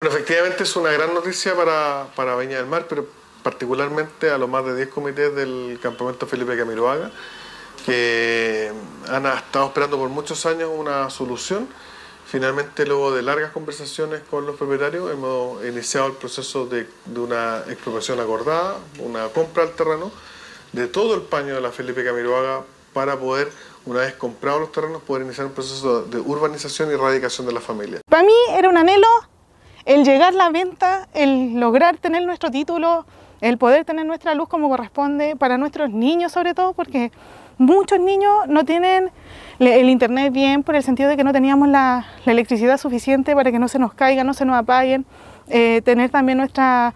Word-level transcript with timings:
Bueno, 0.00 0.14
efectivamente 0.14 0.62
es 0.62 0.76
una 0.76 0.92
gran 0.92 1.12
noticia 1.12 1.56
para, 1.56 2.06
para 2.14 2.36
Viña 2.36 2.58
del 2.58 2.66
Mar, 2.66 2.86
pero 2.88 3.04
particularmente 3.42 4.30
a 4.30 4.38
los 4.38 4.48
más 4.48 4.64
de 4.64 4.76
10 4.76 4.90
comités 4.90 5.34
del 5.34 5.76
campamento 5.82 6.24
Felipe 6.28 6.56
Camiroaga, 6.56 7.10
que 7.84 8.70
han 9.08 9.26
estado 9.26 9.66
esperando 9.66 9.98
por 9.98 10.08
muchos 10.08 10.46
años 10.46 10.70
una 10.72 11.10
solución. 11.10 11.68
Finalmente, 12.26 12.86
luego 12.86 13.12
de 13.12 13.22
largas 13.22 13.50
conversaciones 13.50 14.20
con 14.30 14.46
los 14.46 14.54
propietarios, 14.54 15.10
hemos 15.10 15.64
iniciado 15.64 16.06
el 16.06 16.12
proceso 16.12 16.66
de, 16.66 16.86
de 17.04 17.18
una 17.18 17.64
expropiación 17.66 18.20
acordada, 18.20 18.76
una 19.00 19.26
compra 19.30 19.66
del 19.66 19.74
terreno 19.74 20.12
de 20.70 20.86
todo 20.86 21.16
el 21.16 21.22
paño 21.22 21.56
de 21.56 21.60
la 21.60 21.72
Felipe 21.72 22.04
Camiroaga 22.04 22.62
para 22.92 23.18
poder, 23.18 23.50
una 23.84 24.00
vez 24.02 24.14
comprados 24.14 24.60
los 24.60 24.70
terrenos, 24.70 25.02
poder 25.02 25.24
iniciar 25.24 25.48
un 25.48 25.54
proceso 25.54 26.02
de 26.02 26.20
urbanización 26.20 26.88
y 26.88 26.94
erradicación 26.94 27.48
de 27.48 27.52
la 27.52 27.60
familia. 27.60 28.00
Para 28.08 28.22
mí 28.22 28.34
era 28.56 28.68
un 28.68 28.76
anhelo 28.76 29.08
el 29.88 30.04
llegar 30.04 30.34
a 30.34 30.36
la 30.36 30.50
venta, 30.50 31.08
el 31.14 31.58
lograr 31.58 31.96
tener 31.96 32.22
nuestro 32.22 32.50
título, 32.50 33.06
el 33.40 33.56
poder 33.56 33.86
tener 33.86 34.04
nuestra 34.04 34.34
luz 34.34 34.46
como 34.46 34.68
corresponde, 34.68 35.34
para 35.34 35.56
nuestros 35.56 35.88
niños 35.88 36.30
sobre 36.30 36.52
todo, 36.52 36.74
porque 36.74 37.10
muchos 37.56 37.98
niños 37.98 38.30
no 38.48 38.66
tienen 38.66 39.10
el 39.58 39.88
internet 39.88 40.30
bien 40.30 40.62
por 40.62 40.76
el 40.76 40.82
sentido 40.82 41.08
de 41.08 41.16
que 41.16 41.24
no 41.24 41.32
teníamos 41.32 41.68
la, 41.68 42.04
electricidad 42.26 42.76
suficiente 42.76 43.34
para 43.34 43.50
que 43.50 43.58
no 43.58 43.66
se 43.66 43.78
nos 43.78 43.94
caiga, 43.94 44.24
no 44.24 44.34
se 44.34 44.44
nos 44.44 44.56
apaguen, 44.56 45.06
eh, 45.48 45.80
tener 45.82 46.10
también 46.10 46.36
nuestra 46.36 46.92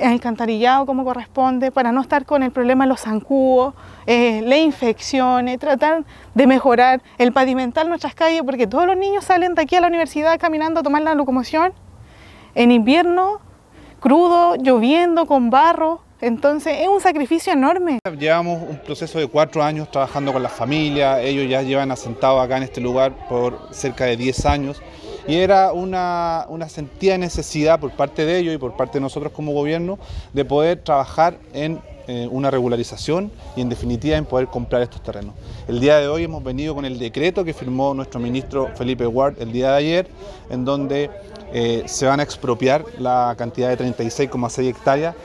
alcantarillado 0.00 0.86
como 0.86 1.04
corresponde, 1.04 1.72
para 1.72 1.90
no 1.90 2.00
estar 2.00 2.26
con 2.26 2.44
el 2.44 2.52
problema 2.52 2.84
de 2.84 2.90
los 2.90 3.00
zancudos, 3.00 3.74
eh, 4.06 4.42
las 4.44 4.60
infecciones, 4.60 5.58
tratar 5.58 6.04
de 6.34 6.46
mejorar 6.46 7.02
el 7.18 7.32
pavimentar 7.32 7.88
nuestras 7.88 8.14
calles, 8.14 8.42
porque 8.44 8.68
todos 8.68 8.86
los 8.86 8.96
niños 8.96 9.24
salen 9.24 9.56
de 9.56 9.62
aquí 9.62 9.74
a 9.74 9.80
la 9.80 9.88
universidad 9.88 10.38
caminando 10.38 10.78
a 10.78 10.82
tomar 10.84 11.02
la 11.02 11.16
locomoción 11.16 11.72
en 12.56 12.72
invierno, 12.72 13.40
crudo, 14.00 14.56
lloviendo, 14.56 15.26
con 15.26 15.50
barro. 15.50 16.00
Entonces 16.20 16.78
es 16.80 16.88
un 16.88 17.00
sacrificio 17.00 17.52
enorme. 17.52 17.98
Llevamos 18.18 18.62
un 18.68 18.78
proceso 18.78 19.18
de 19.18 19.26
cuatro 19.28 19.62
años 19.62 19.90
trabajando 19.90 20.32
con 20.32 20.42
las 20.42 20.52
familias, 20.52 21.20
ellos 21.22 21.48
ya 21.48 21.60
llevan 21.60 21.90
asentados 21.90 22.42
acá 22.42 22.56
en 22.56 22.62
este 22.62 22.80
lugar 22.80 23.28
por 23.28 23.68
cerca 23.70 24.06
de 24.06 24.16
10 24.16 24.46
años 24.46 24.82
y 25.28 25.36
era 25.36 25.72
una, 25.72 26.46
una 26.48 26.70
sentida 26.70 27.18
necesidad 27.18 27.78
por 27.78 27.90
parte 27.90 28.24
de 28.24 28.38
ellos 28.38 28.54
y 28.54 28.58
por 28.58 28.76
parte 28.76 28.94
de 28.94 29.02
nosotros 29.02 29.32
como 29.32 29.52
gobierno 29.52 29.98
de 30.32 30.44
poder 30.46 30.82
trabajar 30.82 31.38
en 31.52 31.80
eh, 32.08 32.28
una 32.30 32.52
regularización 32.52 33.32
y 33.56 33.62
en 33.62 33.68
definitiva 33.68 34.16
en 34.16 34.26
poder 34.26 34.46
comprar 34.46 34.82
estos 34.82 35.02
terrenos. 35.02 35.34
El 35.66 35.80
día 35.80 35.98
de 35.98 36.06
hoy 36.06 36.22
hemos 36.22 36.44
venido 36.44 36.72
con 36.72 36.84
el 36.84 37.00
decreto 37.00 37.44
que 37.44 37.52
firmó 37.52 37.94
nuestro 37.94 38.20
ministro 38.20 38.68
Felipe 38.76 39.08
Ward 39.08 39.42
el 39.42 39.50
día 39.50 39.72
de 39.72 39.76
ayer, 39.76 40.08
en 40.48 40.64
donde 40.64 41.10
eh, 41.52 41.82
se 41.86 42.06
van 42.06 42.20
a 42.20 42.22
expropiar 42.22 42.84
la 43.00 43.34
cantidad 43.36 43.76
de 43.76 43.92
36,6 43.92 44.68
hectáreas 44.68 45.16